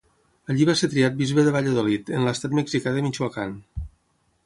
[0.53, 3.59] Allí va ser triat bisbe de Valladolid, en l'estat mexicà de Michoacán.